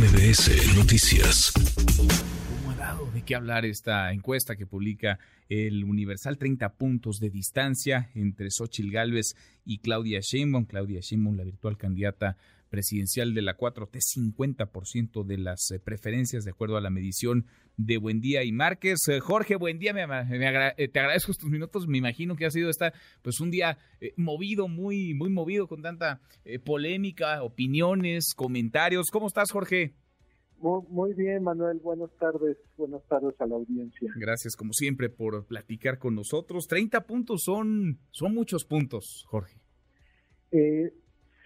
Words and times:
MBS 0.00 0.76
Noticias. 0.78 1.52
¿Cómo 2.48 2.70
ha 2.70 2.74
dado 2.74 3.10
de 3.12 3.20
qué 3.20 3.34
hablar 3.34 3.66
esta 3.66 4.10
encuesta 4.12 4.56
que 4.56 4.64
publica 4.64 5.18
el 5.50 5.84
Universal? 5.84 6.38
30 6.38 6.72
puntos 6.72 7.20
de 7.20 7.28
distancia 7.28 8.08
entre 8.14 8.50
Xochitl 8.50 8.92
Gálvez 8.92 9.36
y 9.62 9.80
Claudia 9.80 10.20
Sheinbaum. 10.20 10.64
Claudia 10.64 11.00
Sheinbaum, 11.00 11.36
la 11.36 11.44
virtual 11.44 11.76
candidata 11.76 12.38
presidencial 12.70 13.34
de 13.34 13.42
la 13.42 13.56
4T, 13.56 13.98
50% 14.00 15.24
de 15.24 15.38
las 15.38 15.70
eh, 15.70 15.80
preferencias 15.80 16.44
de 16.44 16.52
acuerdo 16.52 16.76
a 16.76 16.80
la 16.80 16.88
medición 16.88 17.44
de 17.76 17.98
Buendía 17.98 18.44
y 18.44 18.52
Márquez. 18.52 19.06
Eh, 19.08 19.20
Jorge, 19.20 19.56
buen 19.56 19.78
día, 19.78 19.92
me, 19.92 20.02
eh, 20.02 20.88
te 20.88 21.00
agradezco 21.00 21.32
estos 21.32 21.50
minutos. 21.50 21.86
Me 21.86 21.98
imagino 21.98 22.36
que 22.36 22.46
ha 22.46 22.50
sido 22.50 22.70
esta, 22.70 22.92
pues 23.22 23.40
un 23.40 23.50
día 23.50 23.76
movido, 24.16 24.68
muy, 24.68 25.12
muy 25.12 25.28
movido 25.28 25.66
con 25.66 25.82
tanta 25.82 26.20
polémica, 26.64 27.42
opiniones, 27.42 28.32
comentarios. 28.34 29.10
¿Cómo 29.10 29.26
estás, 29.26 29.50
Jorge? 29.50 29.94
Muy, 30.60 31.14
bien, 31.14 31.42
Manuel. 31.42 31.78
Buenas 31.78 32.10
tardes. 32.18 32.58
Buenas 32.76 33.02
tardes 33.08 33.34
a 33.40 33.46
la 33.46 33.56
audiencia. 33.56 34.12
Gracias, 34.16 34.56
como 34.56 34.74
siempre, 34.74 35.08
por 35.08 35.46
platicar 35.46 35.98
con 35.98 36.14
nosotros. 36.14 36.66
30 36.68 37.06
puntos 37.06 37.42
son, 37.44 37.98
son 38.10 38.34
muchos 38.34 38.66
puntos, 38.66 39.24
Jorge. 39.28 39.58
Eh, 40.52 40.92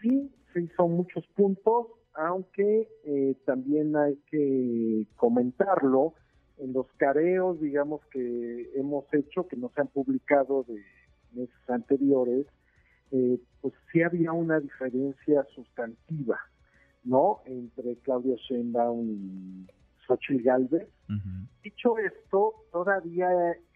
sí, 0.03 0.31
sí, 0.55 0.69
son 0.77 0.93
muchos 0.93 1.27
puntos, 1.29 1.89
aunque 2.15 2.89
eh, 3.05 3.37
también 3.45 3.97
hay 3.97 4.17
que 4.31 5.07
comentarlo 5.17 6.15
en 6.59 6.73
los 6.73 6.87
careos, 6.97 7.61
digamos, 7.61 8.01
que 8.13 8.71
hemos 8.77 9.05
hecho, 9.13 9.47
que 9.49 9.57
no 9.57 9.71
se 9.75 9.81
han 9.81 9.89
publicado 9.89 10.65
de 10.65 10.81
meses 11.33 11.69
anteriores, 11.69 12.47
eh, 13.11 13.39
pues 13.61 13.75
sí 13.93 14.03
había 14.03 14.33
una 14.33 14.61
diferencia 14.61 15.45
sustantiva, 15.55 16.39
¿no? 17.03 17.41
Entre 17.47 17.97
Claudia 17.97 18.37
Sheinbaum 18.37 19.09
y 19.09 19.67
Xochitl 20.07 20.43
Galvez. 20.43 20.89
Dicho 21.63 21.99
esto, 21.99 22.67
todavía 22.73 23.29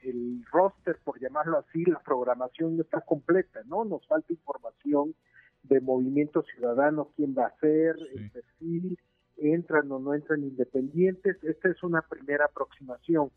el 0.02 0.44
roster, 0.50 0.98
por 1.04 1.20
llamarlo 1.20 1.58
así, 1.58 1.84
la 1.84 2.00
programación 2.00 2.76
no 2.76 2.82
está 2.82 3.00
completa, 3.00 3.60
¿no? 3.66 3.84
Nos 3.84 4.06
falta 4.06 4.32
información 4.32 5.14
de 5.62 5.80
Movimiento 5.80 6.42
Ciudadano, 6.42 7.10
quién 7.16 7.34
va 7.36 7.46
a 7.46 7.58
ser, 7.60 7.96
el 8.14 8.30
perfil, 8.30 8.98
entran 9.36 9.90
o 9.92 9.98
no 9.98 10.14
entran 10.14 10.42
independientes. 10.42 11.42
Esta 11.42 11.68
es 11.68 11.82
una 11.82 12.02
primera 12.02 12.46
aproximación. 12.46 13.30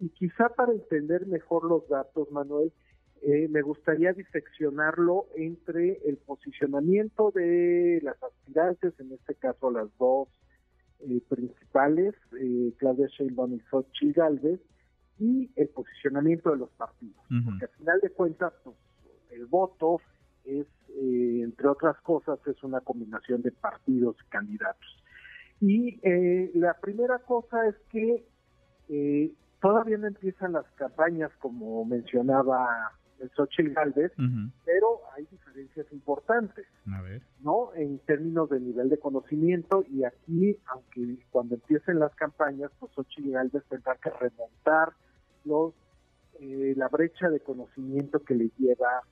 Y 0.00 0.10
quizá 0.10 0.48
para 0.50 0.72
entender 0.72 1.26
mejor 1.26 1.64
los 1.64 1.88
datos, 1.88 2.30
Manuel, 2.30 2.72
eh, 3.22 3.48
me 3.48 3.62
gustaría 3.62 4.12
diseccionarlo 4.12 5.26
entre 5.34 6.00
el 6.08 6.18
posicionamiento 6.18 7.32
de 7.32 8.00
las 8.02 8.22
aspirantes, 8.22 8.94
en 9.00 9.12
este 9.12 9.34
caso 9.34 9.70
las 9.72 9.88
dos 9.98 10.28
eh, 11.00 11.20
principales, 11.28 12.14
eh, 12.40 12.72
Claudia 12.76 13.08
Sheinbaum 13.08 13.54
y 13.54 13.60
Xochitl 13.70 14.12
Galvez, 14.12 14.60
y 15.18 15.50
el 15.56 15.68
posicionamiento 15.68 16.52
de 16.52 16.58
los 16.58 16.70
partidos. 16.70 17.16
Porque 17.44 17.64
al 17.64 17.70
final 17.70 18.00
de 18.00 18.10
cuentas, 18.10 18.52
pues, 18.62 18.76
el 19.32 19.46
voto 19.46 20.00
es, 20.48 20.66
eh, 20.88 21.40
entre 21.42 21.68
otras 21.68 22.00
cosas, 22.00 22.38
es 22.46 22.62
una 22.62 22.80
combinación 22.80 23.42
de 23.42 23.52
partidos 23.52 24.16
y 24.24 24.30
candidatos. 24.30 24.96
Y 25.60 26.00
eh, 26.02 26.50
la 26.54 26.74
primera 26.74 27.18
cosa 27.18 27.66
es 27.66 27.74
que 27.90 28.24
eh, 28.88 29.32
todavía 29.60 29.98
no 29.98 30.06
empiezan 30.06 30.52
las 30.52 30.66
campañas, 30.76 31.30
como 31.40 31.84
mencionaba 31.84 32.92
el 33.18 33.28
Xochitl 33.30 33.72
Galvez, 33.72 34.12
pero 34.64 35.00
hay 35.16 35.26
diferencias 35.26 35.92
importantes, 35.92 36.66
¿no? 37.40 37.74
En 37.74 37.98
términos 37.98 38.48
de 38.48 38.60
nivel 38.60 38.88
de 38.88 38.98
conocimiento, 38.98 39.84
y 39.90 40.04
aquí, 40.04 40.56
aunque 40.66 41.18
cuando 41.30 41.56
empiecen 41.56 41.98
las 41.98 42.14
campañas, 42.14 42.70
pues 42.78 42.92
Xochitl 42.92 43.32
Galvez 43.32 43.64
tendrá 43.68 43.96
que 43.96 44.10
remontar 44.10 44.92
los 45.44 45.74
la 46.40 46.86
brecha 46.86 47.28
de 47.28 47.40
conocimiento 47.40 48.22
que 48.22 48.36
le 48.36 48.52
lleva 48.56 49.02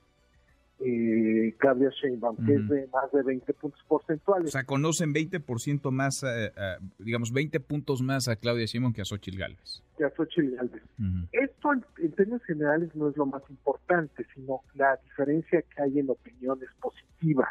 eh, 0.79 1.55
Claudia 1.57 1.89
Sheinbaum, 1.89 2.37
que 2.45 2.53
es 2.53 2.67
de 2.69 2.87
más 2.87 3.11
de 3.11 3.23
20 3.23 3.51
puntos 3.53 3.81
porcentuales. 3.87 4.49
O 4.49 4.51
sea, 4.51 4.63
conocen 4.63 5.13
20% 5.13 5.89
más, 5.91 6.23
eh, 6.23 6.51
eh, 6.55 6.77
digamos, 6.99 7.31
20 7.31 7.59
puntos 7.61 8.01
más 8.01 8.27
a 8.27 8.35
Claudia 8.35 8.65
Sheinbaum 8.65 8.93
que 8.93 9.01
a 9.01 9.05
Xochitl 9.05 9.39
Gálvez. 9.39 9.83
Que 9.97 10.05
a 10.05 10.11
Xochitl 10.11 10.55
Gálvez. 10.55 10.83
Esto, 11.31 11.73
en, 11.73 12.11
términos 12.11 12.43
generales, 12.43 12.95
no 12.95 13.09
es 13.09 13.17
lo 13.17 13.25
más 13.25 13.41
importante, 13.49 14.25
sino 14.35 14.61
la 14.75 14.99
diferencia 15.03 15.63
que 15.63 15.81
hay 15.81 15.99
en 15.99 16.09
opiniones 16.09 16.69
positivas. 16.79 17.49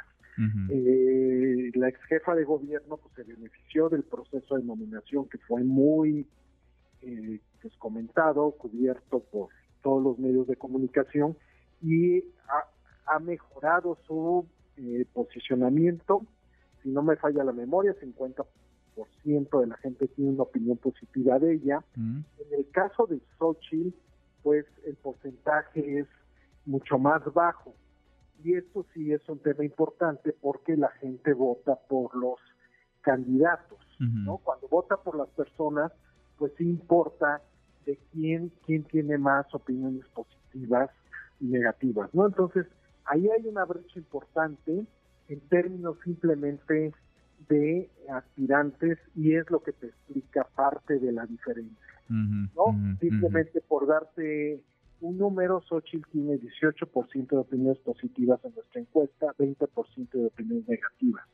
Eh, 0.70 1.70
la 1.74 1.88
ex 1.88 1.98
jefa 2.10 2.34
de 2.34 2.44
gobierno 2.44 2.98
pues, 2.98 3.14
se 3.14 3.22
benefició 3.24 3.88
del 3.88 4.02
proceso 4.02 4.56
de 4.58 4.64
nominación 4.64 5.26
que 5.30 5.38
fue 5.38 5.64
muy 5.64 6.26
pues, 7.00 7.74
comentado, 7.78 8.50
cubierto 8.50 9.20
por 9.32 9.48
todos 9.82 10.02
los 10.02 10.18
medios 10.18 10.46
de 10.46 10.56
comunicación 10.56 11.38
y 11.82 12.22
ha 13.06 13.18
mejorado 13.18 13.98
su 14.06 14.46
eh, 14.76 15.06
posicionamiento. 15.12 16.26
Si 16.82 16.90
no 16.90 17.02
me 17.02 17.16
falla 17.16 17.44
la 17.44 17.52
memoria, 17.52 17.94
50% 17.94 19.60
de 19.60 19.66
la 19.66 19.76
gente 19.78 20.08
tiene 20.08 20.32
una 20.32 20.42
opinión 20.44 20.76
positiva 20.76 21.38
de 21.38 21.54
ella. 21.54 21.82
Mm. 21.94 22.20
En 22.38 22.58
el 22.58 22.70
caso 22.70 23.06
de 23.06 23.20
Xochitl, 23.38 23.96
pues 24.42 24.66
el 24.84 24.96
porcentaje 24.96 26.00
es 26.00 26.06
mucho 26.66 26.98
más 26.98 27.22
bajo. 27.32 27.74
Y 28.44 28.54
esto 28.54 28.84
sí 28.92 29.12
es 29.12 29.26
un 29.28 29.38
tema 29.38 29.64
importante 29.64 30.32
porque 30.40 30.76
la 30.76 30.90
gente 30.90 31.32
vota 31.32 31.76
por 31.88 32.14
los 32.14 32.38
candidatos, 33.00 33.78
¿no? 33.98 34.38
Cuando 34.38 34.68
vota 34.68 34.96
por 34.96 35.16
las 35.16 35.28
personas, 35.30 35.92
pues 36.36 36.52
sí 36.58 36.64
importa 36.64 37.40
de 37.86 37.98
quién, 38.12 38.52
quién 38.66 38.82
tiene 38.84 39.16
más 39.16 39.46
opiniones 39.54 40.04
positivas 40.08 40.90
y 41.40 41.46
negativas, 41.46 42.12
¿no? 42.12 42.26
Entonces, 42.26 42.66
Ahí 43.06 43.28
hay 43.28 43.46
una 43.46 43.64
brecha 43.64 43.98
importante 43.98 44.84
en 45.28 45.40
términos 45.48 45.96
simplemente 46.04 46.92
de 47.48 47.90
aspirantes 48.10 48.98
y 49.14 49.34
es 49.34 49.50
lo 49.50 49.62
que 49.62 49.72
te 49.72 49.86
explica 49.86 50.44
parte 50.54 50.98
de 50.98 51.12
la 51.12 51.26
diferencia. 51.26 51.86
¿no? 52.08 52.96
simplemente 53.00 53.60
por 53.62 53.86
darte 53.88 54.62
un 55.00 55.18
número, 55.18 55.60
Xochitl 55.62 56.08
tiene 56.10 56.38
18% 56.38 57.28
de 57.28 57.36
opiniones 57.36 57.78
positivas 57.80 58.40
en 58.44 58.54
nuestra 58.54 58.80
encuesta, 58.80 59.34
20% 59.38 60.10
de 60.10 60.26
opiniones 60.26 60.68
negativas. 60.68 61.24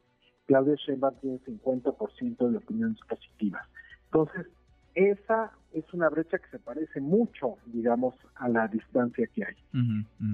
Claudia 0.46 0.74
Sheinbaum 0.74 1.14
tiene 1.20 1.40
50% 1.40 2.50
de 2.50 2.56
opiniones 2.56 2.98
positivas. 3.08 3.66
Entonces, 4.06 4.46
esa 4.94 5.52
es 5.72 5.92
una 5.94 6.08
brecha 6.08 6.38
que 6.38 6.48
se 6.50 6.58
parece 6.58 7.00
mucho, 7.00 7.56
digamos, 7.66 8.14
a 8.34 8.48
la 8.48 8.68
distancia 8.68 9.26
que 9.28 9.44
hay. 9.44 9.56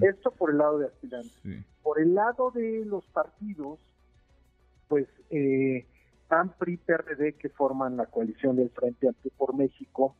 Esto 0.01 0.31
por 0.31 0.51
el 0.51 0.57
lado 0.57 0.79
de 0.79 0.87
aspirantes. 0.87 1.65
Por 1.81 1.99
el 1.99 2.13
lado 2.13 2.51
de 2.51 2.83
los 2.85 3.05
partidos, 3.07 3.79
pues 4.87 5.07
eh, 5.29 5.85
PAN, 6.27 6.53
PRI, 6.57 6.77
PRD, 6.77 7.33
que 7.33 7.49
forman 7.49 7.97
la 7.97 8.05
coalición 8.05 8.55
del 8.55 8.69
Frente 8.69 9.07
Amplio 9.07 9.31
por 9.37 9.55
México, 9.55 10.15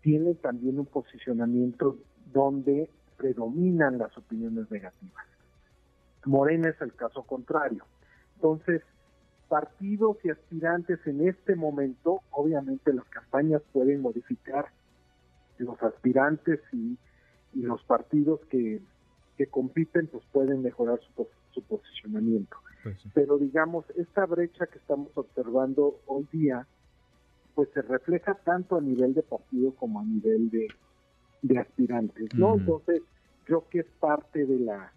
tienen 0.00 0.36
también 0.36 0.78
un 0.78 0.86
posicionamiento 0.86 1.98
donde 2.32 2.90
predominan 3.16 3.98
las 3.98 4.16
opiniones 4.16 4.70
negativas. 4.70 5.26
Morena 6.24 6.70
es 6.70 6.80
el 6.80 6.94
caso 6.94 7.22
contrario. 7.22 7.84
Entonces, 8.36 8.82
partidos 9.48 10.16
y 10.24 10.30
aspirantes 10.30 10.98
en 11.06 11.28
este 11.28 11.54
momento, 11.54 12.20
obviamente 12.30 12.92
las 12.92 13.06
campañas 13.06 13.62
pueden 13.72 14.00
modificar 14.00 14.66
los 15.58 15.80
aspirantes 15.82 16.60
y, 16.72 16.98
los 17.54 17.82
partidos 17.84 18.40
que, 18.50 18.82
compiten, 19.50 20.08
pues 20.08 20.22
pueden 20.30 20.60
mejorar 20.62 21.00
su, 21.00 21.26
su 21.52 21.62
posicionamiento. 21.62 22.56
Pues 22.82 22.96
Pero 23.14 23.38
digamos, 23.38 23.86
esta 23.96 24.26
brecha 24.26 24.66
que 24.66 24.78
estamos 24.78 25.08
observando 25.14 26.00
hoy 26.06 26.26
día, 26.30 26.66
pues 27.54 27.70
se 27.72 27.80
refleja 27.80 28.34
tanto 28.34 28.76
a 28.76 28.80
nivel 28.82 29.14
de 29.14 29.22
partido 29.22 29.74
como 29.74 30.00
a 30.00 30.04
nivel 30.04 30.50
de, 30.50 30.68
aspirantes, 31.58 32.34
¿no? 32.34 32.56
Entonces, 32.56 33.02
creo 33.44 33.66
que 33.70 33.80
es 33.80 33.86
parte 34.00 34.44
de 34.44 34.58
la, 34.58 34.92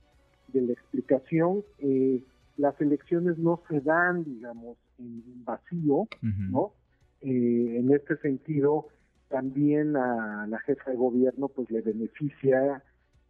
de 0.50 0.62
la 0.62 0.74
explicación. 0.74 1.64
Eh, 1.80 2.22
las 2.60 2.80
elecciones 2.82 3.38
no 3.38 3.62
se 3.70 3.80
dan, 3.80 4.26
digamos, 4.26 4.78
en 4.98 5.46
vacío, 5.46 6.08
¿no? 6.22 6.74
Eh, 7.22 7.78
en 7.80 7.92
este 7.94 8.18
sentido, 8.18 8.88
también 9.30 9.96
a 9.96 10.46
la 10.48 10.60
jefa 10.60 10.92
de 10.92 10.98
gobierno 10.98 11.48
pues 11.48 11.72
le 11.72 11.82
beneficia 11.82 12.84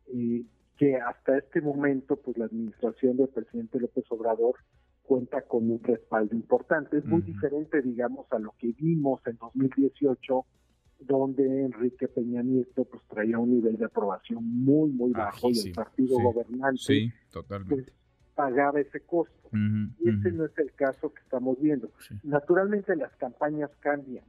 eh, 0.07 0.43
que 0.77 0.95
hasta 0.95 1.37
este 1.37 1.61
momento 1.61 2.15
pues 2.15 2.37
la 2.37 2.45
administración 2.45 3.17
del 3.17 3.27
presidente 3.27 3.79
López 3.79 4.05
Obrador 4.09 4.55
cuenta 5.03 5.43
con 5.43 5.69
un 5.69 5.83
respaldo 5.83 6.35
importante. 6.35 6.97
Es 6.97 7.05
muy 7.05 7.21
diferente, 7.21 7.81
digamos, 7.81 8.25
a 8.31 8.39
lo 8.39 8.55
que 8.57 8.73
vimos 8.79 9.21
en 9.27 9.37
2018, 9.37 10.45
donde 11.01 11.65
Enrique 11.65 12.07
Peña 12.07 12.41
Nieto 12.41 12.85
pues 12.85 13.03
traía 13.07 13.37
un 13.37 13.51
nivel 13.51 13.77
de 13.77 13.85
aprobación 13.85 14.43
muy, 14.43 14.89
muy 14.91 15.11
bajo 15.11 15.49
y 15.51 15.67
el 15.67 15.73
partido 15.73 16.19
gobernante 16.19 16.81
sí, 16.81 17.11
totalmente. 17.31 17.83
Pues, 17.83 17.98
pagaba 18.39 18.79
ese 18.79 19.01
costo. 19.01 19.49
y 19.51 20.09
ese 20.09 20.31
no 20.31 20.45
es 20.45 20.57
el 20.57 20.71
caso 20.75 21.13
que 21.13 21.21
estamos 21.21 21.59
viendo. 21.59 21.91
Naturalmente 22.23 22.95
las 22.95 23.13
campañas 23.17 23.69
cambian, 23.81 24.23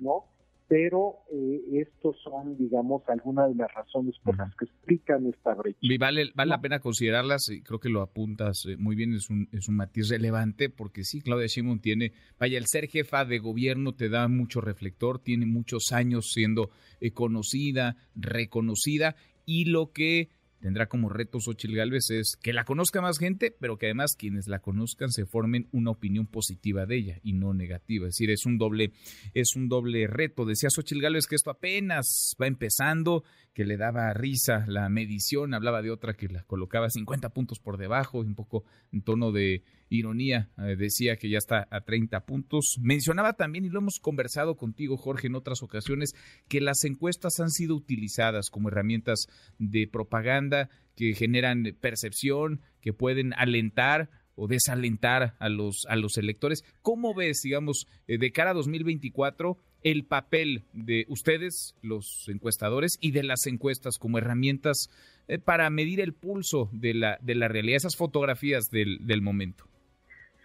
¿no? 0.00 0.24
pero 0.66 1.18
eh, 1.30 1.60
estos 1.72 2.16
son, 2.22 2.56
digamos, 2.56 3.02
algunas 3.08 3.50
de 3.50 3.54
las 3.54 3.72
razones 3.72 4.16
por 4.24 4.36
las 4.36 4.52
que 4.56 4.64
explican 4.64 5.26
esta 5.26 5.54
brecha. 5.54 5.78
Y 5.80 5.98
vale, 5.98 6.32
vale 6.34 6.48
la 6.48 6.60
pena 6.60 6.80
considerarlas, 6.80 7.48
y 7.50 7.62
creo 7.62 7.78
que 7.78 7.90
lo 7.90 8.00
apuntas 8.00 8.64
eh, 8.66 8.76
muy 8.76 8.96
bien, 8.96 9.12
es 9.12 9.30
un, 9.30 9.46
es 9.52 9.68
un 9.68 9.76
matiz 9.76 10.08
relevante, 10.08 10.70
porque 10.70 11.04
sí, 11.04 11.20
Claudia 11.20 11.46
Sheinbaum 11.46 11.78
tiene, 11.80 12.12
vaya, 12.40 12.58
el 12.58 12.66
ser 12.66 12.88
jefa 12.88 13.24
de 13.24 13.38
gobierno 13.38 13.92
te 13.92 14.08
da 14.08 14.26
mucho 14.26 14.60
reflector, 14.62 15.20
tiene 15.20 15.46
muchos 15.46 15.92
años 15.92 16.30
siendo 16.32 16.70
eh, 17.00 17.12
conocida, 17.12 17.96
reconocida, 18.16 19.14
y 19.44 19.66
lo 19.66 19.92
que 19.92 20.30
tendrá 20.64 20.86
como 20.86 21.10
reto 21.10 21.40
Xochitl 21.40 21.76
Galvez 21.76 22.08
es 22.08 22.38
que 22.40 22.54
la 22.54 22.64
conozca 22.64 23.02
más 23.02 23.18
gente, 23.18 23.54
pero 23.60 23.76
que 23.76 23.84
además 23.84 24.16
quienes 24.16 24.48
la 24.48 24.60
conozcan 24.60 25.10
se 25.10 25.26
formen 25.26 25.68
una 25.72 25.90
opinión 25.90 26.26
positiva 26.26 26.86
de 26.86 26.96
ella 26.96 27.20
y 27.22 27.34
no 27.34 27.52
negativa. 27.52 28.08
Es 28.08 28.14
decir, 28.14 28.30
es 28.30 28.46
un 28.46 28.56
doble, 28.56 28.92
es 29.34 29.56
un 29.56 29.68
doble 29.68 30.06
reto. 30.06 30.46
Decía 30.46 30.70
Xochitl 30.70 31.02
Galvez 31.02 31.26
que 31.26 31.34
esto 31.34 31.50
apenas 31.50 32.34
va 32.40 32.46
empezando, 32.46 33.24
que 33.54 33.64
le 33.64 33.76
daba 33.76 34.12
risa 34.12 34.64
la 34.66 34.88
medición, 34.88 35.54
hablaba 35.54 35.80
de 35.80 35.92
otra 35.92 36.14
que 36.14 36.28
la 36.28 36.42
colocaba 36.42 36.90
50 36.90 37.28
puntos 37.30 37.60
por 37.60 37.78
debajo, 37.78 38.18
un 38.18 38.34
poco 38.34 38.64
en 38.92 39.02
tono 39.02 39.30
de 39.30 39.62
ironía, 39.88 40.50
eh, 40.58 40.74
decía 40.76 41.16
que 41.16 41.30
ya 41.30 41.38
está 41.38 41.68
a 41.70 41.82
30 41.82 42.26
puntos. 42.26 42.76
Mencionaba 42.80 43.34
también, 43.34 43.64
y 43.64 43.70
lo 43.70 43.78
hemos 43.78 44.00
conversado 44.00 44.56
contigo, 44.56 44.96
Jorge, 44.96 45.28
en 45.28 45.36
otras 45.36 45.62
ocasiones, 45.62 46.14
que 46.48 46.60
las 46.60 46.82
encuestas 46.84 47.38
han 47.38 47.50
sido 47.50 47.76
utilizadas 47.76 48.50
como 48.50 48.68
herramientas 48.68 49.26
de 49.58 49.86
propaganda 49.86 50.68
que 50.96 51.14
generan 51.14 51.64
percepción, 51.80 52.60
que 52.80 52.92
pueden 52.92 53.34
alentar 53.34 54.10
o 54.36 54.48
desalentar 54.48 55.36
a 55.38 55.48
los, 55.48 55.84
a 55.88 55.94
los 55.94 56.16
electores. 56.16 56.64
¿Cómo 56.82 57.14
ves, 57.14 57.40
digamos, 57.44 57.86
eh, 58.08 58.18
de 58.18 58.32
cara 58.32 58.50
a 58.50 58.54
2024 58.54 59.58
el 59.84 60.04
papel 60.04 60.64
de 60.72 61.04
ustedes, 61.08 61.76
los 61.82 62.28
encuestadores, 62.28 62.98
y 63.00 63.12
de 63.12 63.22
las 63.22 63.46
encuestas 63.46 63.98
como 63.98 64.18
herramientas 64.18 64.90
eh, 65.28 65.38
para 65.38 65.70
medir 65.70 66.00
el 66.00 66.14
pulso 66.14 66.68
de 66.72 66.94
la, 66.94 67.18
de 67.20 67.34
la 67.34 67.48
realidad, 67.48 67.76
esas 67.76 67.96
fotografías 67.96 68.70
del, 68.70 69.06
del 69.06 69.22
momento? 69.22 69.64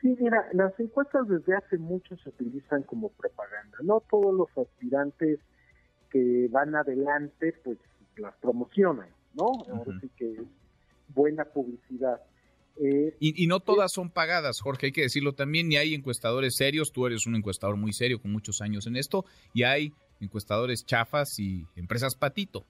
Sí, 0.02 0.16
mira, 0.20 0.46
las 0.54 0.80
encuestas 0.80 1.28
desde 1.28 1.56
hace 1.56 1.78
mucho 1.78 2.16
se 2.18 2.30
utilizan 2.30 2.84
como 2.84 3.10
propaganda. 3.10 3.78
No 3.82 4.02
todos 4.10 4.34
los 4.34 4.58
aspirantes 4.58 5.40
que 6.10 6.48
van 6.52 6.76
adelante, 6.76 7.54
pues 7.64 7.78
las 8.18 8.36
promocionan, 8.38 9.10
¿no? 9.34 9.52
Ahora 9.70 10.00
sí 10.02 10.10
que 10.16 10.34
es 10.34 10.48
buena 11.14 11.46
publicidad. 11.46 12.22
Eh, 12.82 13.16
y, 13.20 13.46
no 13.48 13.60
todas 13.60 13.92
son 13.92 14.10
pagadas, 14.10 14.62
Jorge, 14.62 14.88
hay 14.88 14.92
que 14.94 15.02
decirlo 15.02 15.34
también, 15.34 15.70
y 15.70 15.76
hay 15.76 15.94
encuestadores 15.94 16.56
serios, 16.56 16.94
tú 16.94 17.06
eres 17.06 17.28
un 17.28 17.36
encuestador 17.36 17.76
muy 17.76 17.92
serio 17.92 18.22
con 18.22 18.32
muchos 18.32 18.62
años 18.62 18.88
en 18.88 18.96
esto, 18.96 19.26
y 19.54 19.64
hay 19.64 19.94
encuestadores 20.22 20.86
chafas 20.86 21.40
y 21.40 21.68
empresas 21.76 22.16
patito. 22.16 22.66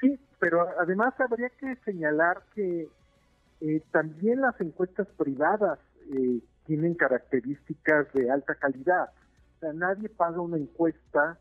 Sí, 0.00 0.18
pero 0.40 0.66
además 0.80 1.14
habría 1.20 1.50
que 1.50 1.76
señalar 1.84 2.42
que 2.54 2.88
eh, 3.60 3.82
también 3.92 4.40
las 4.40 4.60
encuestas 4.60 5.06
privadas 5.16 5.78
eh, 6.12 6.40
tienen 6.66 6.94
características 6.94 8.12
de 8.12 8.30
alta 8.30 8.54
calidad. 8.54 9.10
O 9.56 9.60
sea, 9.60 9.72
nadie 9.72 10.08
paga 10.08 10.40
una 10.40 10.56
encuesta 10.56 11.38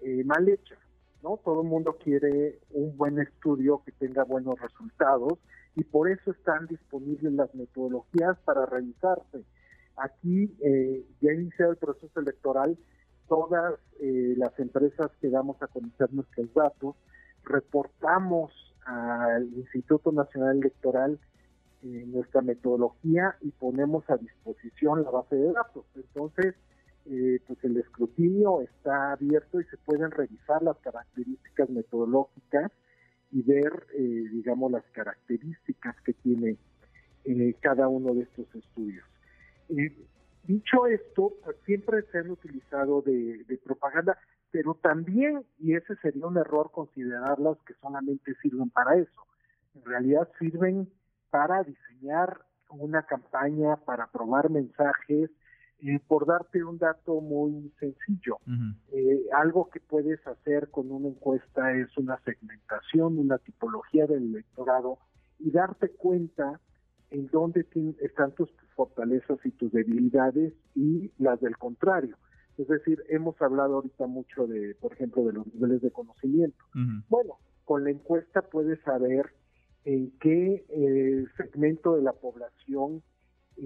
eh, 0.00 0.22
mal 0.24 0.48
hecha, 0.48 0.76
¿no? 1.22 1.40
Todo 1.42 1.62
el 1.62 1.68
mundo 1.68 1.96
quiere 2.02 2.58
un 2.70 2.96
buen 2.96 3.18
estudio 3.18 3.82
que 3.86 3.92
tenga 3.92 4.24
buenos 4.24 4.60
resultados 4.60 5.38
y 5.74 5.84
por 5.84 6.10
eso 6.10 6.32
están 6.32 6.66
disponibles 6.66 7.32
las 7.32 7.54
metodologías 7.54 8.38
para 8.44 8.66
revisarse. 8.66 9.44
Aquí 9.96 10.54
eh, 10.62 11.04
ya 11.20 11.32
iniciado 11.32 11.72
el 11.72 11.78
proceso 11.78 12.20
electoral, 12.20 12.78
todas 13.28 13.74
eh, 14.00 14.34
las 14.36 14.58
empresas 14.58 15.10
que 15.20 15.30
damos 15.30 15.62
a 15.62 15.66
conocer 15.66 16.12
nuestros 16.12 16.52
datos, 16.54 16.96
reportamos 17.44 18.52
al 18.84 19.44
Instituto 19.54 20.12
Nacional 20.12 20.58
Electoral 20.58 21.18
nuestra 21.82 22.42
metodología 22.42 23.36
y 23.40 23.50
ponemos 23.50 24.08
a 24.08 24.16
disposición 24.16 25.02
la 25.02 25.10
base 25.10 25.34
de 25.34 25.52
datos. 25.52 25.84
Entonces, 25.96 26.54
eh, 27.06 27.40
pues 27.46 27.58
el 27.64 27.76
escrutinio 27.76 28.60
está 28.60 29.12
abierto 29.12 29.60
y 29.60 29.64
se 29.64 29.76
pueden 29.78 30.10
revisar 30.12 30.62
las 30.62 30.76
características 30.78 31.68
metodológicas 31.70 32.70
y 33.32 33.42
ver, 33.42 33.86
eh, 33.94 34.24
digamos, 34.30 34.70
las 34.70 34.84
características 34.92 36.00
que 36.02 36.12
tiene 36.12 36.56
eh, 37.24 37.54
cada 37.60 37.88
uno 37.88 38.14
de 38.14 38.22
estos 38.22 38.46
estudios. 38.54 39.04
dicho 40.44 40.86
esto, 40.86 41.32
siempre 41.64 42.02
se 42.12 42.18
han 42.18 42.30
utilizado 42.30 43.00
de 43.02 43.60
propaganda, 43.64 44.18
pero 44.50 44.74
también, 44.74 45.44
y 45.58 45.74
ese 45.74 45.96
sería 45.96 46.26
un 46.26 46.36
error 46.36 46.70
considerarlas 46.70 47.56
que 47.66 47.74
solamente 47.80 48.34
sirven 48.42 48.68
para 48.70 48.96
eso, 48.96 49.26
en 49.74 49.84
realidad 49.84 50.28
sirven 50.38 50.88
para 51.30 51.62
diseñar 51.62 52.42
una 52.68 53.02
campaña, 53.02 53.76
para 53.76 54.06
probar 54.06 54.50
mensajes, 54.50 55.30
eh, 55.84 56.00
por 56.06 56.26
darte 56.26 56.62
un 56.62 56.78
dato 56.78 57.20
muy 57.20 57.72
sencillo, 57.80 58.38
eh, 58.92 59.26
algo 59.36 59.68
que 59.68 59.80
puedes 59.80 60.24
hacer 60.26 60.70
con 60.70 60.92
una 60.92 61.08
encuesta 61.08 61.72
es 61.76 61.88
una 61.98 62.20
segmentación, 62.20 63.18
una 63.18 63.38
tipología 63.38 64.06
del 64.06 64.34
electorado 64.34 64.98
y 65.40 65.50
darte 65.50 65.88
cuenta 65.88 66.60
en 67.10 67.26
dónde 67.32 67.66
están 68.00 68.32
tus 68.32 68.48
fortalezas 68.76 69.38
y 69.44 69.50
tus 69.50 69.72
debilidades 69.72 70.54
y 70.76 71.10
las 71.18 71.40
del 71.40 71.56
contrario. 71.58 72.16
Es 72.58 72.68
decir, 72.68 73.02
hemos 73.08 73.40
hablado 73.42 73.74
ahorita 73.74 74.06
mucho 74.06 74.46
de, 74.46 74.76
por 74.76 74.92
ejemplo, 74.92 75.24
de 75.24 75.32
los 75.32 75.52
niveles 75.52 75.82
de 75.82 75.90
conocimiento. 75.90 76.64
Bueno, 77.08 77.38
con 77.64 77.82
la 77.82 77.90
encuesta 77.90 78.42
puedes 78.42 78.80
saber 78.82 79.30
en 79.84 80.12
qué 80.20 80.64
eh, 80.68 81.24
segmento 81.36 81.96
de 81.96 82.02
la 82.02 82.12
población 82.12 83.02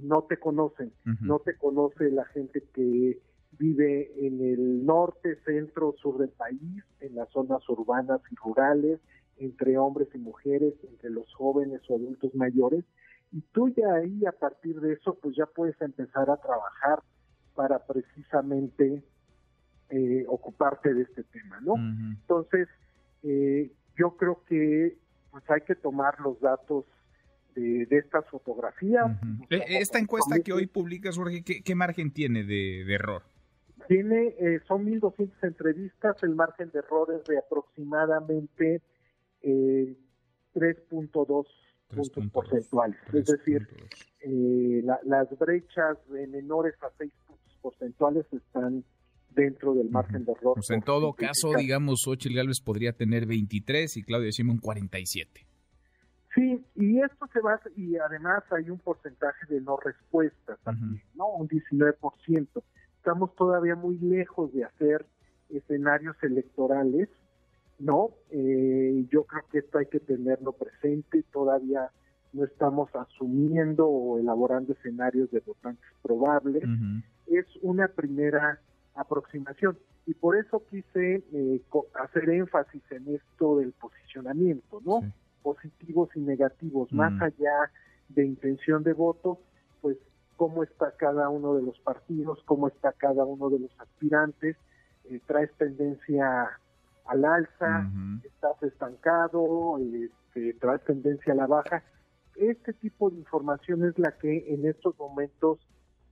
no 0.02 0.22
te 0.22 0.38
conocen, 0.38 0.92
no 1.22 1.38
te 1.38 1.56
conoce 1.56 2.10
la 2.10 2.24
gente 2.26 2.62
que 2.74 3.18
vive 3.58 4.26
en 4.26 4.40
el 4.40 4.84
norte, 4.84 5.36
centro, 5.44 5.94
sur 6.00 6.18
del 6.18 6.30
país, 6.30 6.84
en 7.00 7.14
las 7.14 7.30
zonas 7.30 7.66
urbanas 7.68 8.20
y 8.30 8.34
rurales, 8.36 9.00
entre 9.38 9.78
hombres 9.78 10.08
y 10.14 10.18
mujeres, 10.18 10.74
entre 10.84 11.10
los 11.10 11.32
jóvenes 11.34 11.80
o 11.88 11.96
adultos 11.96 12.34
mayores, 12.34 12.84
y 13.32 13.40
tú 13.52 13.68
ya 13.70 13.94
ahí 13.94 14.24
a 14.26 14.32
partir 14.32 14.80
de 14.80 14.94
eso 14.94 15.18
pues 15.20 15.36
ya 15.36 15.46
puedes 15.46 15.80
empezar 15.80 16.30
a 16.30 16.36
trabajar 16.36 17.00
para 17.54 17.84
precisamente 17.84 19.02
eh, 19.90 20.24
ocuparte 20.28 20.92
de 20.94 21.02
este 21.02 21.24
tema, 21.24 21.60
¿no? 21.60 21.74
Entonces, 21.76 22.68
eh, 23.22 23.72
yo 23.96 24.16
creo 24.16 24.42
que 24.46 24.96
pues 25.30 25.44
hay 25.50 25.60
que 25.62 25.74
tomar 25.74 26.20
los 26.20 26.40
datos 26.40 26.84
de, 27.60 27.98
estas 27.98 28.28
fotografías. 28.28 29.06
Esta 29.50 29.98
encuesta 29.98 30.38
que 30.40 30.52
hoy 30.52 30.66
publicas, 30.66 31.16
Jorge, 31.16 31.42
¿qué, 31.42 31.74
margen 31.74 32.12
tiene 32.12 32.44
de, 32.44 32.82
error? 32.92 33.22
Tiene, 33.88 34.34
eh, 34.38 34.60
son 34.66 34.86
1.200 34.86 35.30
entrevistas, 35.42 36.16
el 36.22 36.34
margen 36.34 36.70
de 36.70 36.80
error 36.80 37.14
es 37.14 37.24
de 37.24 37.38
aproximadamente 37.38 38.82
eh, 39.42 39.96
3.2 40.54 40.86
puntos 40.90 41.46
porcentuales. 42.32 42.98
es 43.12 43.26
decir, 43.26 43.68
eh, 44.20 44.82
las 45.04 45.38
brechas 45.38 45.98
de 46.08 46.26
menores 46.26 46.74
a 46.82 46.90
6 46.98 47.12
puntos 47.26 47.58
porcentuales 47.60 48.26
están 48.32 48.84
dentro 49.30 49.74
del 49.74 49.90
margen 49.90 50.24
de 50.24 50.32
error. 50.32 50.58
En 50.70 50.80
todo 50.80 51.12
caso, 51.12 51.52
digamos, 51.56 52.00
Xochitl 52.04 52.34
Gálvez 52.34 52.60
podría 52.64 52.92
tener 52.92 53.26
23 53.26 53.96
y 53.98 54.02
Claudia 54.02 54.30
Sheinbaum 54.30 54.58
47. 54.58 55.45
Sí, 56.36 56.62
y 56.74 57.00
esto 57.00 57.26
se 57.32 57.40
va, 57.40 57.58
y 57.76 57.96
además 57.96 58.44
hay 58.50 58.68
un 58.68 58.78
porcentaje 58.78 59.46
de 59.46 59.62
no 59.62 59.78
respuesta 59.78 60.58
también, 60.62 61.02
¿no? 61.14 61.28
Un 61.28 61.48
19%. 61.48 62.62
Estamos 62.98 63.34
todavía 63.36 63.74
muy 63.74 63.98
lejos 63.98 64.52
de 64.52 64.64
hacer 64.64 65.06
escenarios 65.48 66.14
electorales, 66.22 67.08
¿no? 67.78 68.10
Eh, 68.30 69.06
yo 69.10 69.24
creo 69.24 69.44
que 69.50 69.58
esto 69.60 69.78
hay 69.78 69.86
que 69.86 69.98
tenerlo 69.98 70.52
presente, 70.52 71.24
todavía 71.32 71.90
no 72.34 72.44
estamos 72.44 72.94
asumiendo 72.94 73.88
o 73.88 74.18
elaborando 74.18 74.74
escenarios 74.74 75.30
de 75.30 75.40
votantes 75.40 75.88
probables. 76.02 76.64
Es 77.28 77.46
una 77.62 77.88
primera 77.88 78.60
aproximación. 78.94 79.78
Y 80.04 80.12
por 80.12 80.36
eso 80.36 80.62
quise 80.68 81.24
eh, 81.32 81.62
hacer 81.94 82.28
énfasis 82.28 82.82
en 82.90 83.14
esto 83.14 83.58
del 83.58 83.72
posicionamiento, 83.72 84.82
¿no? 84.84 85.00
Positivos 85.46 86.08
y 86.16 86.20
negativos, 86.22 86.92
más 86.92 87.12
mm. 87.12 87.22
allá 87.22 87.70
de 88.08 88.26
intención 88.26 88.82
de 88.82 88.94
voto, 88.94 89.38
pues 89.80 89.96
cómo 90.34 90.64
está 90.64 90.90
cada 90.96 91.28
uno 91.28 91.54
de 91.54 91.62
los 91.62 91.78
partidos, 91.78 92.42
cómo 92.46 92.66
está 92.66 92.90
cada 92.90 93.24
uno 93.24 93.48
de 93.48 93.60
los 93.60 93.70
aspirantes, 93.78 94.56
eh, 95.04 95.20
traes 95.24 95.52
tendencia 95.56 96.50
al 97.04 97.24
alza, 97.24 97.88
estás 98.24 98.60
estancado, 98.64 99.78
este, 99.78 100.54
traes 100.54 100.82
tendencia 100.82 101.32
a 101.32 101.36
la 101.36 101.46
baja, 101.46 101.84
este 102.34 102.72
tipo 102.72 103.10
de 103.10 103.18
información 103.18 103.84
es 103.84 103.96
la 104.00 104.18
que 104.18 104.52
en 104.52 104.66
estos 104.66 104.98
momentos 104.98 105.60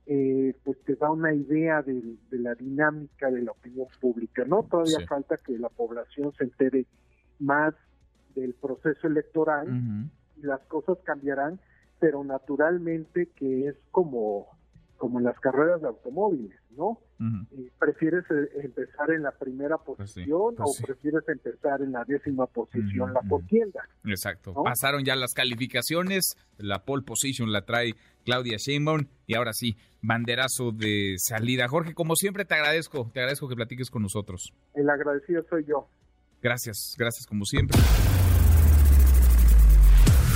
eh, 0.05 0.55
pues 0.63 0.81
te 0.85 0.95
da 0.95 1.11
una 1.11 1.33
idea 1.33 1.81
de, 1.81 2.01
la 2.31 2.55
dinámica 2.55 3.29
de 3.29 3.41
la 3.41 3.51
opinión 3.51 3.87
pública, 3.99 4.45
¿no? 4.45 4.63
Todavía 4.63 5.05
falta 5.09 5.35
que 5.35 5.59
la 5.59 5.67
población 5.67 6.31
se 6.37 6.45
entere 6.45 6.85
más 7.39 7.73
del 8.35 8.53
proceso 8.53 9.07
electoral 9.07 10.09
y 10.37 10.41
las 10.41 10.61
cosas 10.67 10.97
cambiarán, 11.03 11.59
pero 11.99 12.23
naturalmente 12.23 13.29
que 13.35 13.67
es 13.69 13.75
como 13.91 14.47
como 14.97 15.19
en 15.19 15.25
las 15.25 15.39
carreras 15.39 15.81
de 15.81 15.87
automóviles, 15.87 16.57
¿no? 16.71 16.99
Eh, 17.19 17.71
¿Prefieres 17.79 18.23
eh, 18.29 18.61
empezar 18.63 19.11
en 19.11 19.23
la 19.23 19.31
primera 19.31 19.77
pues 19.77 19.97
posición 19.97 20.55
pues 20.55 20.81
o 20.81 20.85
prefieres 20.85 21.23
empezar 21.27 21.81
en 21.81 21.91
la 21.91 22.03
décima 22.05 22.45
posición 22.47 23.13
la 23.13 23.21
contienda? 23.27 23.81
Exacto. 24.05 24.53
Pasaron 24.63 25.03
ya 25.05 25.15
las 25.15 25.33
calificaciones, 25.33 26.35
la 26.57 26.83
pole 26.83 27.03
position 27.03 27.51
la 27.51 27.65
trae 27.65 27.93
Claudia 28.25 28.57
Sheinbaum 28.57 29.05
y 29.27 29.35
ahora 29.35 29.53
sí, 29.53 29.77
banderazo 30.01 30.71
de 30.71 31.15
salida. 31.17 31.67
Jorge, 31.67 31.93
como 31.93 32.15
siempre 32.15 32.45
te 32.45 32.55
agradezco, 32.55 33.09
te 33.13 33.19
agradezco 33.19 33.47
que 33.47 33.55
platiques 33.55 33.89
con 33.89 34.01
nosotros. 34.01 34.53
El 34.73 34.89
agradecido 34.89 35.43
soy 35.49 35.65
yo. 35.65 35.87
Gracias, 36.41 36.95
gracias 36.97 37.25
como 37.25 37.45
siempre. 37.45 37.79